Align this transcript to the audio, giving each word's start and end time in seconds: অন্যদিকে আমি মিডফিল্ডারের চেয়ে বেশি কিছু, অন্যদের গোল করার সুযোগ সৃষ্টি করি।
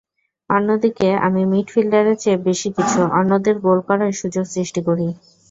অন্যদিকে 0.49 1.07
আমি 1.25 1.41
মিডফিল্ডারের 1.51 2.17
চেয়ে 2.21 2.43
বেশি 2.47 2.69
কিছু, 2.77 2.99
অন্যদের 3.19 3.55
গোল 3.65 3.79
করার 3.87 4.11
সুযোগ 4.21 4.45
সৃষ্টি 4.53 4.81
করি। 4.87 5.07